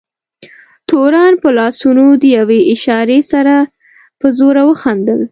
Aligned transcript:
تورن 0.89 1.33
په 1.41 1.49
لاسونو 1.57 2.05
د 2.21 2.23
یوې 2.37 2.59
اشارې 2.73 3.19
سره 3.31 3.55
په 4.19 4.27
زوره 4.37 4.63
وخندل. 4.69 5.21